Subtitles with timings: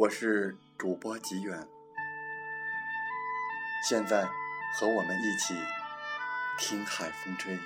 [0.00, 1.58] 我是主播吉远，
[3.88, 4.24] 现在
[4.72, 5.56] 和我们一起
[6.56, 7.58] 听海风吹。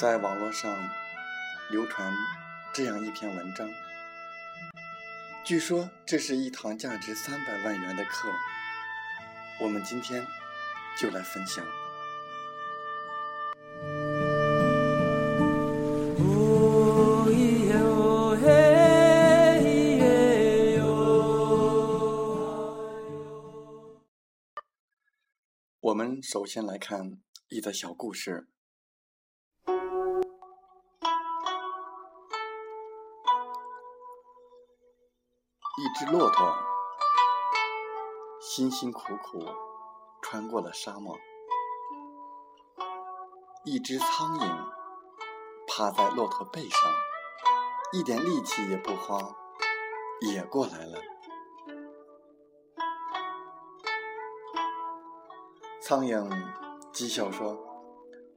[0.00, 0.76] 在网络上
[1.70, 2.12] 流传
[2.72, 3.70] 这样一篇文章。
[5.42, 8.28] 据说这是一堂价值三百万元的课，
[9.60, 10.24] 我们今天
[10.96, 11.64] 就来分享。
[25.80, 27.18] 我们首先来看
[27.48, 28.46] 一则小故事。
[36.00, 36.50] 只骆驼
[38.40, 39.44] 辛辛苦苦
[40.22, 41.14] 穿过了沙漠，
[43.64, 44.72] 一只苍蝇
[45.68, 46.90] 趴在骆驼背上，
[47.92, 49.18] 一点力气也不花，
[50.22, 50.98] 也过来了。
[55.82, 56.26] 苍蝇
[56.94, 57.58] 讥笑说：“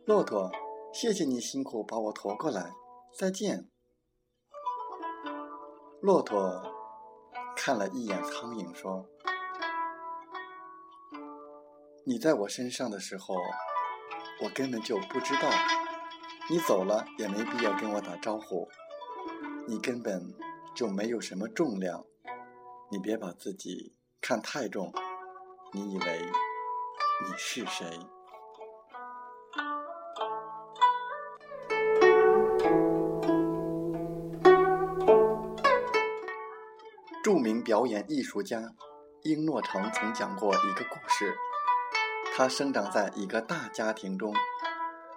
[0.05, 0.51] 骆驼，
[0.91, 2.73] 谢谢你辛苦把我驮过来，
[3.17, 3.69] 再见。”
[6.03, 6.82] 骆驼。
[7.55, 9.07] 看了一眼苍蝇，说
[12.05, 13.35] ：“你在我身上的时候，
[14.43, 15.49] 我根本就不知道。
[16.49, 18.67] 你走了也没必要跟我打招呼。
[19.65, 20.33] 你根本
[20.75, 22.05] 就没有什么重量。
[22.91, 24.91] 你别把自己看太重。
[25.71, 26.21] 你以为
[27.25, 27.99] 你是谁？”
[37.33, 38.61] 著名表演艺术家
[39.23, 41.35] 英诺成曾讲过一个故事。
[42.37, 44.35] 他生长在一个大家庭中，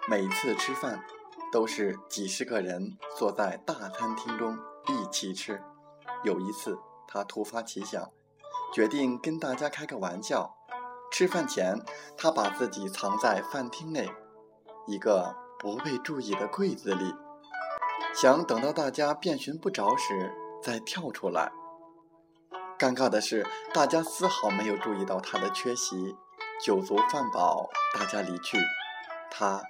[0.08, 1.04] 每次吃饭
[1.52, 4.56] 都是几十个人坐在大餐厅中
[4.88, 5.62] 一起吃。
[6.24, 8.10] 有一次，他突发奇想，
[8.72, 10.56] 决定跟大家开个玩笑。
[11.12, 11.78] 吃饭前，
[12.16, 14.08] 他把自己藏在饭厅内
[14.86, 17.14] 一个不被注意的柜子里，
[18.14, 21.52] 想等到大家遍寻不着时再跳出来。
[22.78, 26.16] 尴尬的是，大家丝毫没有注意到他的缺席。
[26.62, 28.58] 酒足饭饱，大家离去，
[29.30, 29.62] 他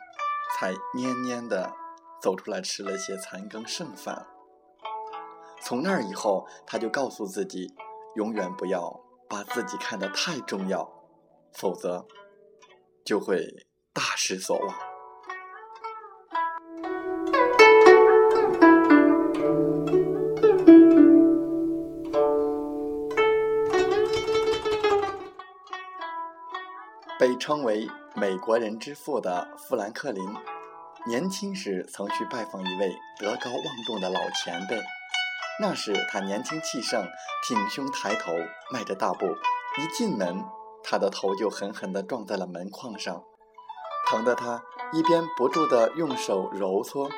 [0.56, 1.72] 才蔫蔫的
[2.20, 4.26] 走出来吃了些残羹剩饭。
[5.60, 7.74] 从那以后，他就告诉自己，
[8.14, 10.88] 永远不要把自己看得太重要，
[11.52, 12.06] 否则
[13.04, 14.95] 就会大失所望。
[27.26, 30.24] 被称为“美国人之父”的富兰克林，
[31.08, 34.80] 年轻时曾去拜访一位德高望重的老前辈。
[35.60, 37.04] 那时他年轻气盛，
[37.42, 38.32] 挺胸抬头，
[38.70, 39.26] 迈着大步，
[39.76, 40.40] 一进门，
[40.84, 43.24] 他的头就狠狠地撞在了门框上，
[44.08, 44.62] 疼得他
[44.92, 47.10] 一边不住地用手揉搓，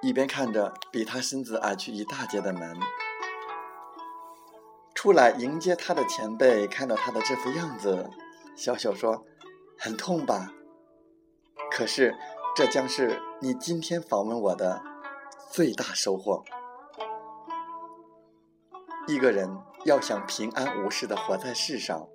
[0.00, 2.80] 一边看着比他身子矮去一大截的门。
[4.92, 8.10] 出来迎接他的前辈看到他的这副样子，
[8.56, 9.24] 笑笑说。
[9.84, 10.52] 很痛吧？
[11.72, 12.14] 可是，
[12.54, 14.80] 这将是你今天访问我的
[15.50, 16.44] 最大收获。
[19.08, 19.50] 一个人
[19.84, 22.06] 要想平安无事的活在世上，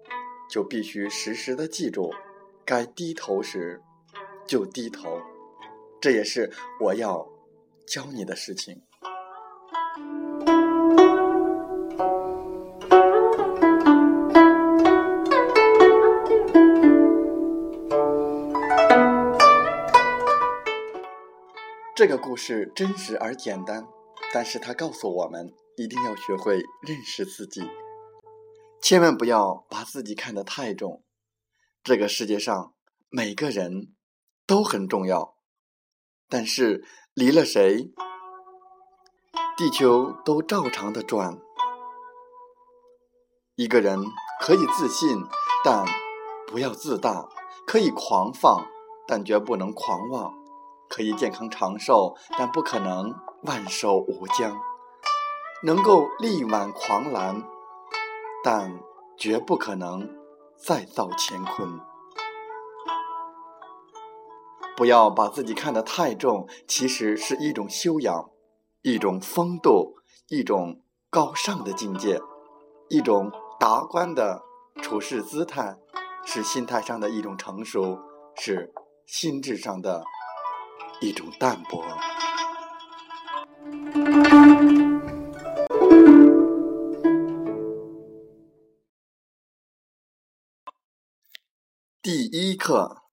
[0.49, 2.13] 就必须时时的记住，
[2.63, 3.83] 该低头时
[4.47, 5.19] 就低头。
[5.99, 6.49] 这也是
[6.79, 7.27] 我要
[7.85, 8.86] 教你的事情。
[22.07, 23.85] 这个故事真实而简单，
[24.33, 27.69] 但是它告诉我们，一定要学会认识自己，
[28.81, 31.03] 千万不要把自己看得太重。
[31.83, 32.73] 这个世界上
[33.09, 33.93] 每个人
[34.45, 35.35] 都很重要。
[36.29, 37.91] 但是离了谁，
[39.57, 41.37] 地球都照常的转。
[43.55, 43.99] 一个人
[44.39, 45.25] 可以自信，
[45.61, 45.85] 但
[46.47, 47.27] 不要自大；
[47.65, 48.65] 可以狂放，
[49.05, 50.31] 但绝不能狂妄；
[50.89, 53.13] 可以健康长寿，但不可能
[53.43, 54.57] 万寿无疆。
[55.63, 57.43] 能够力挽狂澜，
[58.43, 58.79] 但
[59.17, 60.07] 绝不可能
[60.55, 61.79] 再造乾坤。
[64.75, 68.29] 不要把自己看得太重，其实是一种修养，
[68.83, 69.95] 一种风度，
[70.29, 72.21] 一种高尚的境界，
[72.87, 74.43] 一种达观的
[74.79, 75.77] 处事姿态，
[76.23, 77.97] 是心态上的一种成熟，
[78.35, 78.71] 是
[79.07, 80.03] 心智上的
[80.99, 81.83] 一种淡泊。
[92.01, 93.03] 第一课。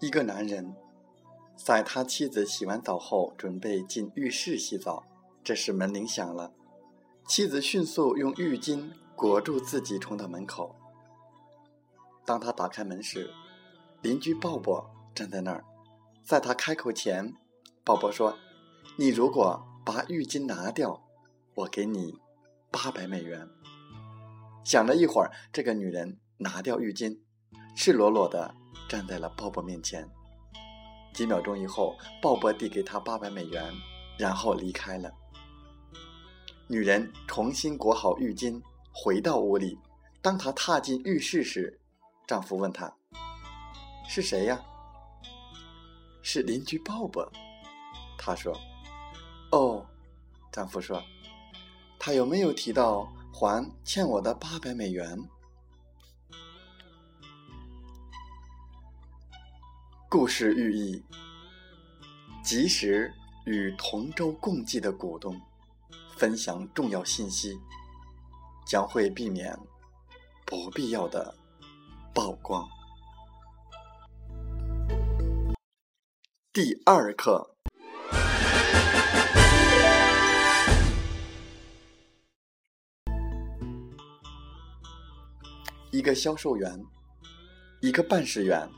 [0.00, 0.74] 一个男人
[1.56, 5.04] 在他妻子洗完澡后，准备进浴室洗澡。
[5.42, 6.52] 这时门铃响了，
[7.28, 10.74] 妻子迅速用浴巾裹住自己，冲到门口。
[12.24, 13.30] 当他打开门时，
[14.00, 14.82] 邻居鲍勃
[15.14, 15.62] 站在那儿。
[16.24, 17.34] 在他开口前，
[17.84, 18.34] 鲍勃说。
[18.96, 21.02] 你如果把浴巾拿掉，
[21.54, 22.18] 我给你
[22.72, 23.46] 八百美元。
[24.64, 27.20] 想了一会儿，这个女人拿掉浴巾，
[27.76, 28.54] 赤裸裸的
[28.88, 30.08] 站在了鲍勃面前。
[31.12, 33.70] 几秒钟以后，鲍勃递给她八百美元，
[34.18, 35.12] 然后离开了。
[36.70, 38.62] 女人重新裹好浴巾，
[38.92, 39.78] 回到屋里。
[40.20, 41.80] 当她踏进浴室时，
[42.26, 42.94] 丈夫问她
[44.06, 44.60] ：“是谁呀
[46.20, 47.26] ？”“是邻居鲍勃。”
[48.18, 48.54] 她说。
[49.50, 49.86] 哦，
[50.52, 51.02] 丈夫说
[51.98, 55.18] ：“他有没有提到还欠我的八百美元？”
[60.06, 61.02] 故事寓意：
[62.44, 63.10] 及时
[63.46, 65.40] 与同舟共济的股东
[66.18, 67.56] 分享重要信息，
[68.66, 69.56] 将会避免
[70.44, 71.32] 不必要的
[72.12, 72.68] 曝光。
[76.52, 77.54] 第二课。
[85.92, 86.84] 一个销售员，
[87.80, 88.68] 一个办事员，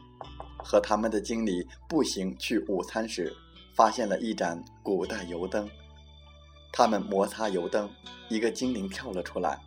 [0.58, 3.34] 和他们的经理步行去午餐时，
[3.74, 5.66] 发现了一盏古代油灯。
[6.72, 7.90] 他们摩擦油灯，
[8.28, 9.58] 一个精灵跳了出来。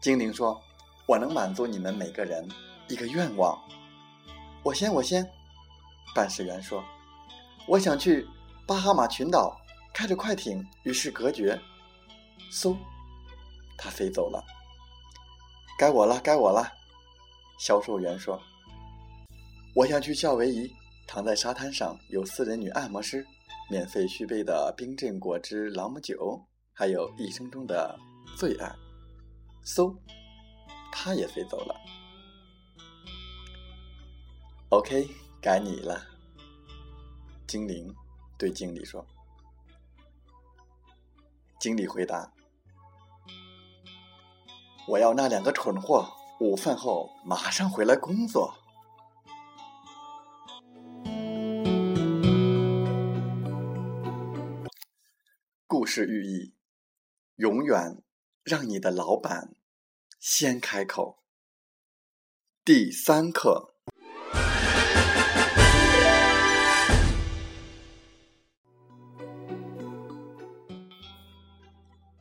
[0.00, 0.60] 精灵说
[1.06, 2.46] ：“我能满足你们每个人
[2.88, 3.58] 一个愿望。”
[4.62, 5.28] 我先，我先。
[6.14, 6.84] 办事员说
[7.66, 8.26] ：“我想去
[8.66, 9.56] 巴哈马群岛，
[9.92, 11.60] 开着快艇与世隔绝。”
[12.52, 12.76] 嗖，
[13.76, 14.44] 他飞走了。
[15.78, 16.70] 该我了，该我了。
[17.58, 18.40] 销售员说
[19.74, 20.72] ：“我想去夏威夷，
[21.06, 23.26] 躺在沙滩上，有私人女按摩师，
[23.74, 26.40] 免费续杯的冰镇果汁朗姆酒，
[26.72, 27.98] 还有一生中的
[28.36, 28.72] 最爱。”
[29.66, 29.96] 嗖，
[30.92, 31.74] 他也飞走了。
[34.68, 35.08] OK，
[35.42, 36.00] 该你了。
[37.48, 37.92] 精灵
[38.38, 39.04] 对经理说
[41.58, 42.32] ：“经理回答。”
[44.86, 48.54] 我要那两个蠢货，午饭后马上回来工作。
[55.84, 56.54] 故事寓意：
[57.34, 58.02] 永远
[58.42, 59.54] 让你的老板
[60.18, 61.22] 先开口。
[62.64, 63.74] 第三课，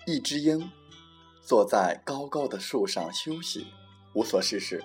[0.05, 0.69] 一只鹰。
[1.45, 3.67] 坐在高高的树上休息，
[4.13, 4.83] 无所事事。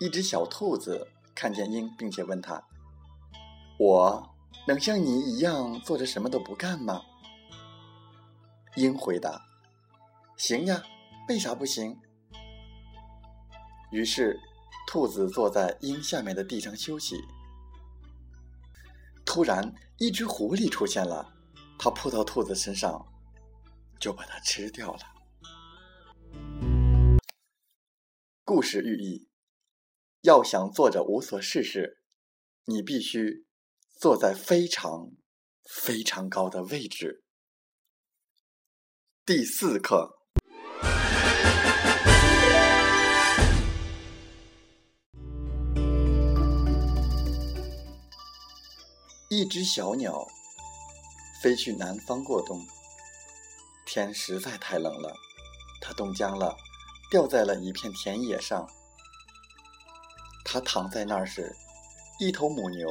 [0.00, 2.62] 一只小兔子看见鹰，并且问他
[3.80, 4.36] ：“我
[4.68, 7.00] 能像你一样坐着什么都不干吗？”
[8.76, 9.42] 鹰回答
[10.36, 10.82] ：“行呀，
[11.28, 11.98] 为啥不行？”
[13.90, 14.38] 于是，
[14.86, 17.16] 兔子坐在鹰下面的地上休息。
[19.24, 21.34] 突然，一只狐狸出现了，
[21.78, 23.06] 它扑到兔子身上，
[23.98, 25.00] 就把它吃掉了。
[28.44, 29.28] 故事寓意：
[30.20, 32.02] 要想坐着无所事事，
[32.66, 33.46] 你必须
[33.98, 35.12] 坐在非常
[35.64, 37.24] 非常高的位置。
[39.26, 40.20] 第四课，
[49.28, 50.24] 一只小鸟
[51.42, 52.64] 飞去南方过冬，
[53.84, 55.12] 天实在太冷了。
[55.80, 56.56] 它冻僵了，
[57.10, 58.64] 掉在了一片田野上。
[60.44, 61.52] 他躺在那儿时，
[62.20, 62.88] 一头母牛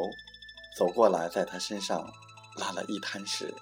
[0.78, 2.06] 走过来，在他身上
[2.58, 3.56] 拉了一滩屎。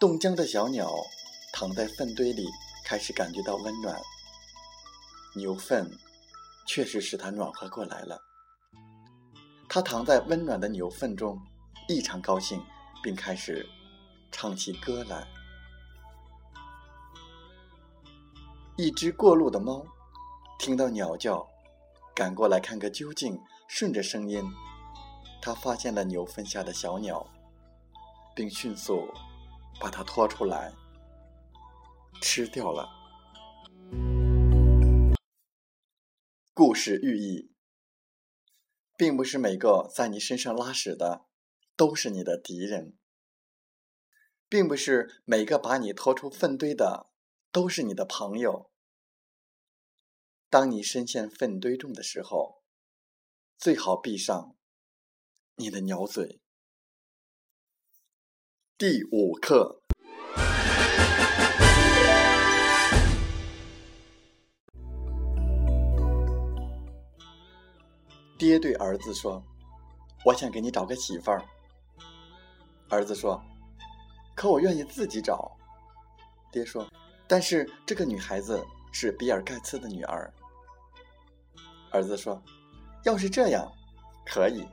[0.00, 0.90] 冻僵的小鸟
[1.52, 2.46] 躺在粪堆里，
[2.84, 4.00] 开始感觉到温暖。
[5.36, 5.90] 牛粪
[6.66, 8.20] 确实使它暖和过来了。
[9.68, 11.40] 它躺在温暖的牛粪中，
[11.88, 12.62] 异常高兴，
[13.02, 13.66] 并开始
[14.30, 15.26] 唱起歌来。
[18.76, 19.84] 一只过路的猫
[20.58, 21.46] 听到鸟叫，
[22.14, 23.40] 赶过来看个究竟。
[23.66, 24.44] 顺着声音，
[25.40, 27.26] 它发现了牛粪下的小鸟，
[28.36, 29.08] 并迅速
[29.80, 30.72] 把它拖出来
[32.20, 32.88] 吃掉了。
[36.52, 37.52] 故事寓意，
[38.96, 41.26] 并不是每个在你身上拉屎的
[41.76, 42.96] 都是你的敌人，
[44.48, 47.10] 并不是每个把你拖出粪堆的
[47.50, 48.70] 都是你的朋友。
[50.48, 52.62] 当你深陷粪堆中的时候，
[53.58, 54.56] 最好闭上
[55.56, 56.43] 你的鸟嘴。
[58.76, 59.80] 第五课。
[68.36, 69.40] 爹对儿子说
[70.26, 71.40] ：“我想给你找个媳妇儿。”
[72.90, 73.40] 儿子说
[74.34, 75.56] ：“可我愿意自己找。”
[76.50, 76.84] 爹说
[77.28, 80.28] ：“但是这个女孩子是比尔盖茨的女儿。”
[81.92, 82.42] 儿子说
[83.06, 83.70] ：“要是这样，
[84.26, 84.66] 可以。”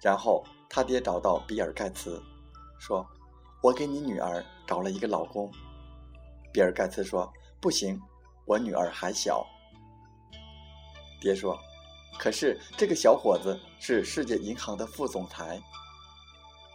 [0.00, 0.42] 然后
[0.74, 2.18] 他爹找到比尔盖茨，
[2.78, 3.06] 说
[3.62, 5.52] ：“我给你女儿找了一个老公。”
[6.50, 8.00] 比尔盖茨说：“不行，
[8.46, 9.46] 我女儿还小。”
[11.20, 11.58] 爹说
[12.18, 15.60] ：“可是这个小伙子是世界银行的副总裁。”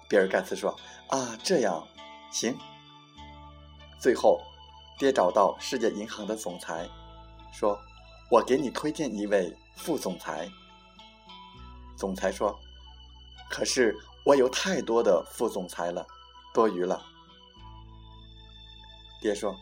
[0.07, 1.83] 比尔盖茨说：“啊，这样，
[2.31, 2.55] 行。”
[3.99, 4.39] 最后，
[4.99, 6.87] 爹找到世界银行的总裁，
[7.51, 7.75] 说
[8.29, 10.47] ：“我给你推荐一位副总裁。”
[11.97, 12.55] 总裁说
[13.49, 16.05] ：“可是我有太多的副总裁了，
[16.53, 17.03] 多余了。”
[19.21, 19.57] 爹说：“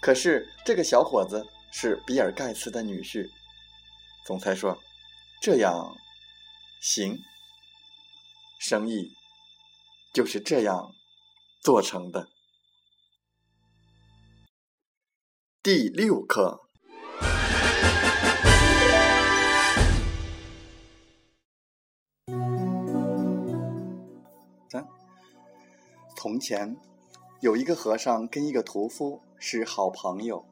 [0.00, 3.28] 可是这个小伙子是比尔盖茨的女婿。”
[4.26, 4.78] 总裁说
[5.42, 5.94] ：“这样
[6.80, 7.18] 行，
[8.58, 9.12] 生意
[10.12, 10.92] 就是这样
[11.62, 12.28] 做成的。”
[15.62, 16.65] 第六课。
[26.16, 26.76] 从前
[27.40, 30.46] 有一个和尚跟一个屠夫是好朋友，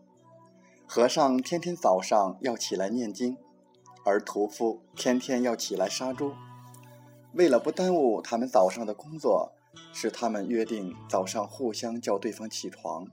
[0.86, 3.38] 和尚天天早上要起来念经。
[4.04, 6.34] 而屠夫天天要起来杀猪，
[7.32, 9.52] 为了不耽误他们早上的工作，
[9.94, 13.06] 使他们约定早上互相叫对方起床。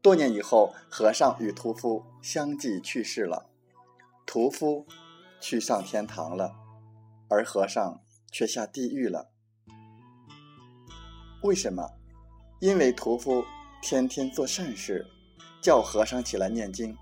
[0.00, 3.50] 多年以后，和尚与屠夫相继去世了，
[4.24, 4.86] 屠夫
[5.40, 6.54] 去上天堂了，
[7.28, 9.32] 而和尚却下地狱了。
[11.42, 11.88] 为什么？
[12.60, 13.44] 因为屠夫
[13.80, 15.06] 天天做善事，
[15.62, 16.96] 叫和尚起来念经。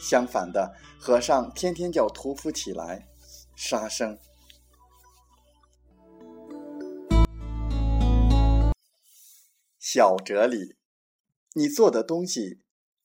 [0.00, 3.06] 相反的，和尚天天叫屠夫起来
[3.54, 4.18] 杀生。
[9.78, 10.76] 小哲理：
[11.54, 12.62] 你做的东西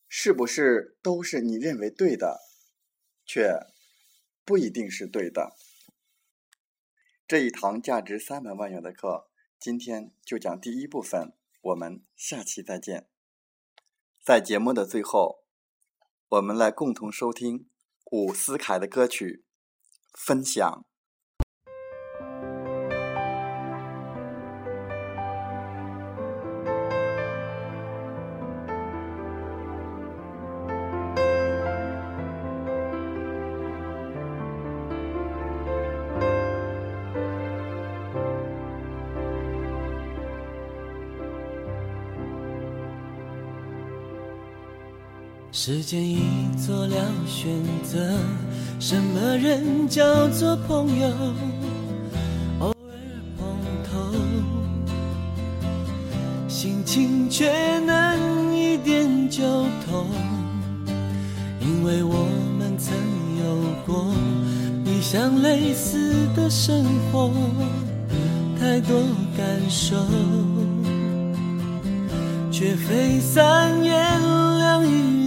[0.08, 2.40] 是不是都是你认为对的，
[3.24, 3.60] 却
[4.44, 5.52] 不一定是对的。
[7.28, 9.27] 这一堂价值三百万元的课，
[9.60, 13.08] 今天就讲第一部分，我们下期再见。
[14.24, 15.44] 在节目的最后。
[16.30, 17.70] 我们来共同收听
[18.12, 19.46] 伍思凯的歌曲，
[20.14, 20.86] 分享。
[45.60, 46.20] 时间已
[46.56, 46.96] 做了
[47.26, 47.50] 选
[47.84, 47.98] 择，
[48.80, 51.08] 什么人叫做朋友？
[52.60, 52.76] 偶尔
[53.40, 54.14] 碰头，
[56.48, 59.42] 心情却能一点就
[59.90, 60.06] 通，
[61.60, 62.96] 因为我们曾
[63.44, 64.14] 有过
[64.86, 67.32] 一想类似的生活，
[68.60, 69.02] 太多
[69.36, 69.96] 感受，
[72.52, 74.22] 却非三言
[74.60, 75.27] 两语。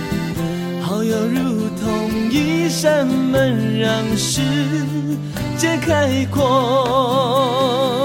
[1.11, 4.41] 就如同一扇门，让世
[5.57, 8.00] 界开阔。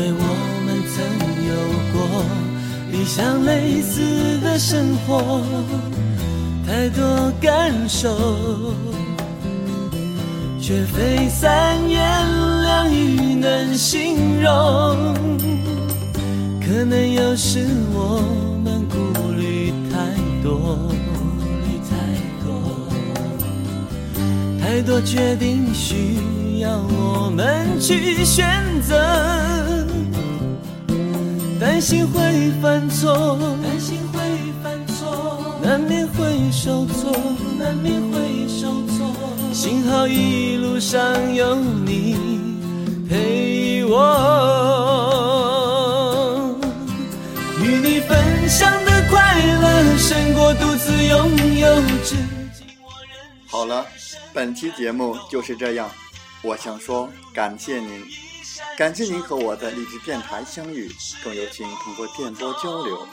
[0.00, 0.24] 因为我
[0.64, 0.96] 们曾
[1.46, 1.52] 有
[1.92, 2.24] 过
[2.90, 5.44] 理想类似的生活，
[6.66, 8.08] 太多感受，
[10.58, 12.00] 却非三言
[12.62, 15.14] 两语能形容。
[16.62, 18.22] 可能有时我
[18.64, 18.96] 们顾
[19.32, 19.98] 虑太
[20.42, 21.12] 多，顾
[21.66, 21.92] 虑太
[22.42, 22.48] 多。
[24.62, 26.16] 太多决定需
[26.60, 28.46] 要我们去选
[28.82, 28.94] 择，
[31.58, 34.20] 担心会犯错，担心会
[34.62, 37.10] 犯错，难免会受挫，
[37.58, 39.10] 难免会受挫。
[39.54, 42.14] 幸好一路上有你
[43.08, 43.96] 陪我，
[47.62, 51.82] 与你分享的快乐胜过独自拥有。
[53.46, 53.86] 好了，
[54.34, 55.88] 本期节目就是这样。
[56.42, 58.06] 我想说，感谢您，
[58.76, 60.90] 感谢您和我在励志电台相遇，
[61.22, 63.06] 更有请通过电波交流。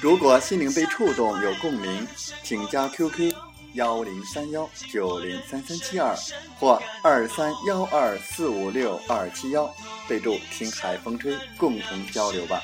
[0.00, 2.06] 如果心灵被触动，有共鸣，
[2.42, 3.32] 请加 QQ
[3.74, 6.14] 幺零三幺九零三三七二
[6.58, 9.72] 或二三幺二四五六二七幺，
[10.06, 12.62] 备注“听海风吹”，共同交流吧。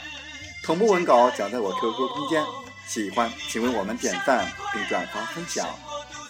[0.62, 2.44] 同步文稿讲在我 QQ 空间，
[2.86, 5.66] 喜欢请为我们点赞并转发分享。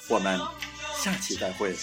[0.08, 0.40] 我们
[0.96, 1.74] 下期再会。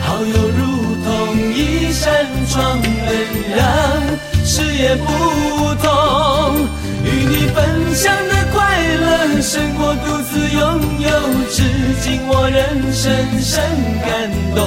[0.00, 0.60] 好友如
[1.04, 1.08] 同
[1.54, 3.10] 一扇窗，能
[3.56, 3.62] 让
[4.44, 5.06] 视野不
[5.82, 5.86] 同。
[7.04, 10.60] 与你分享的快乐胜过独自拥
[11.00, 11.08] 有，
[11.50, 11.62] 至
[12.00, 13.02] 今我仍深
[13.40, 13.62] 深
[14.06, 14.58] 感动。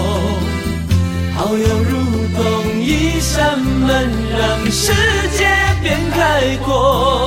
[1.36, 1.94] 好友如
[2.36, 4.92] 同一扇门，让世
[5.38, 5.46] 界
[5.82, 7.25] 变开阔。